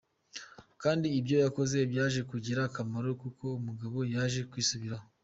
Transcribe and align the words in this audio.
Kandi 0.81 1.07
ibyo 1.19 1.35
yakoze 1.43 1.77
byaje 1.91 2.21
kugira 2.31 2.59
akamaro 2.69 3.09
kuko 3.21 3.45
umugabo 3.59 3.97
yaje 4.13 4.39
kwisubiraho. 4.51 5.05